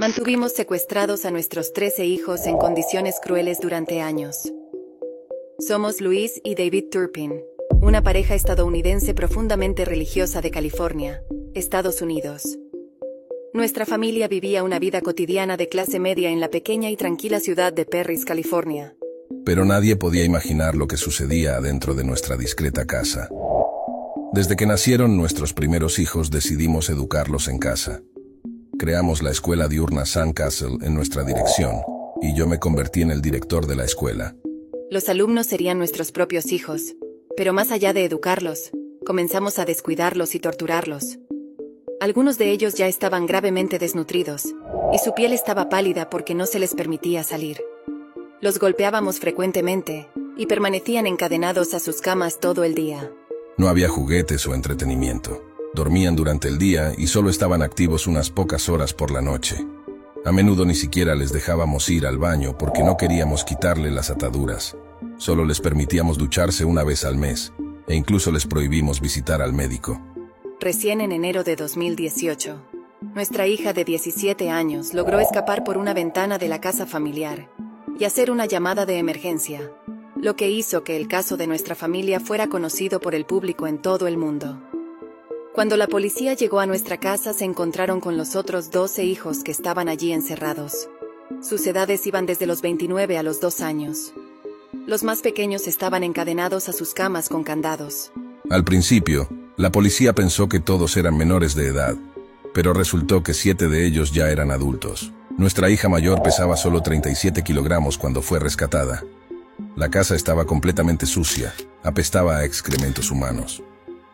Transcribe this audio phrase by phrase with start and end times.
[0.00, 4.50] Mantuvimos secuestrados a nuestros 13 hijos en condiciones crueles durante años.
[5.58, 7.34] Somos Luis y David Turpin,
[7.82, 12.58] una pareja estadounidense profundamente religiosa de California, Estados Unidos.
[13.52, 17.70] Nuestra familia vivía una vida cotidiana de clase media en la pequeña y tranquila ciudad
[17.70, 18.96] de Perris, California.
[19.44, 23.28] Pero nadie podía imaginar lo que sucedía adentro de nuestra discreta casa.
[24.32, 28.00] Desde que nacieron nuestros primeros hijos decidimos educarlos en casa.
[28.80, 31.82] Creamos la escuela diurna Sandcastle en nuestra dirección,
[32.22, 34.34] y yo me convertí en el director de la escuela.
[34.90, 36.94] Los alumnos serían nuestros propios hijos,
[37.36, 38.70] pero más allá de educarlos,
[39.04, 41.18] comenzamos a descuidarlos y torturarlos.
[42.00, 44.46] Algunos de ellos ya estaban gravemente desnutridos,
[44.94, 47.60] y su piel estaba pálida porque no se les permitía salir.
[48.40, 53.12] Los golpeábamos frecuentemente, y permanecían encadenados a sus camas todo el día.
[53.58, 55.49] No había juguetes o entretenimiento.
[55.72, 59.64] Dormían durante el día y solo estaban activos unas pocas horas por la noche.
[60.24, 64.76] A menudo ni siquiera les dejábamos ir al baño porque no queríamos quitarle las ataduras.
[65.16, 67.52] Solo les permitíamos ducharse una vez al mes,
[67.86, 70.00] e incluso les prohibimos visitar al médico.
[70.58, 72.60] Recién en enero de 2018,
[73.14, 77.48] nuestra hija de 17 años logró escapar por una ventana de la casa familiar
[77.98, 79.72] y hacer una llamada de emergencia,
[80.16, 83.78] lo que hizo que el caso de nuestra familia fuera conocido por el público en
[83.78, 84.60] todo el mundo.
[85.52, 89.50] Cuando la policía llegó a nuestra casa se encontraron con los otros 12 hijos que
[89.50, 90.88] estaban allí encerrados.
[91.42, 94.12] Sus edades iban desde los 29 a los 2 años.
[94.86, 98.12] Los más pequeños estaban encadenados a sus camas con candados.
[98.48, 101.96] Al principio, la policía pensó que todos eran menores de edad,
[102.54, 105.12] pero resultó que siete de ellos ya eran adultos.
[105.36, 109.02] Nuestra hija mayor pesaba solo 37 kilogramos cuando fue rescatada.
[109.74, 113.62] La casa estaba completamente sucia, apestaba a excrementos humanos.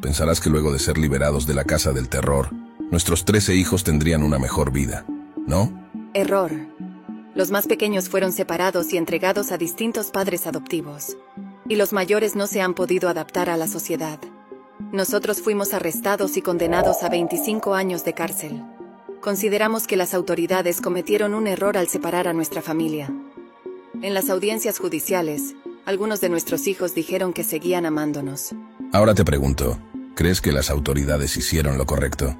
[0.00, 2.50] Pensarás que luego de ser liberados de la casa del terror,
[2.90, 5.04] nuestros 13 hijos tendrían una mejor vida,
[5.46, 5.72] ¿no?
[6.14, 6.52] Error.
[7.34, 11.16] Los más pequeños fueron separados y entregados a distintos padres adoptivos.
[11.68, 14.20] Y los mayores no se han podido adaptar a la sociedad.
[14.92, 18.64] Nosotros fuimos arrestados y condenados a 25 años de cárcel.
[19.20, 23.12] Consideramos que las autoridades cometieron un error al separar a nuestra familia.
[24.00, 25.56] En las audiencias judiciales,
[25.88, 28.54] algunos de nuestros hijos dijeron que seguían amándonos.
[28.92, 29.78] Ahora te pregunto,
[30.14, 32.36] ¿crees que las autoridades hicieron lo correcto?